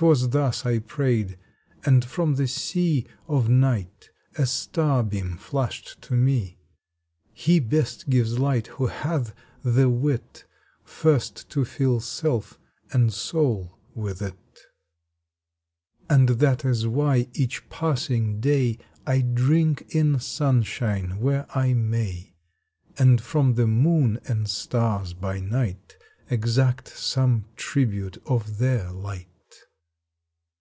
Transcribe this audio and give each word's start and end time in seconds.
Twas 0.00 0.28
thus 0.28 0.64
I 0.64 0.78
prayed, 0.78 1.36
and 1.84 2.04
from 2.04 2.36
the 2.36 2.46
sea 2.46 3.04
Of 3.26 3.48
night 3.48 4.10
a 4.36 4.46
star 4.46 5.02
beam 5.02 5.36
flashed 5.36 6.00
to 6.02 6.14
me 6.14 6.56
"He 7.32 7.58
best 7.58 8.08
gives 8.08 8.38
light 8.38 8.68
who 8.68 8.86
hath 8.86 9.34
the 9.64 9.88
wit 9.90 10.44
First 10.84 11.50
to 11.50 11.64
fill 11.64 11.98
self 11.98 12.60
and 12.92 13.12
soul 13.12 13.76
with 13.92 14.22
it." 14.22 14.60
And 16.08 16.28
that 16.28 16.64
is 16.64 16.86
why 16.86 17.26
each 17.34 17.68
passing 17.68 18.38
day 18.38 18.78
I 19.04 19.20
drink 19.20 19.84
in 19.88 20.20
sunshine 20.20 21.18
where 21.18 21.44
I 21.58 21.74
may, 21.74 22.36
And 22.98 23.20
from 23.20 23.54
the 23.54 23.66
Moon 23.66 24.20
and 24.28 24.48
Stars 24.48 25.12
by 25.12 25.40
night 25.40 25.96
Exact 26.30 26.86
some 26.86 27.46
tribute 27.56 28.18
of 28.26 28.58
their 28.58 28.92
light. 28.92 29.24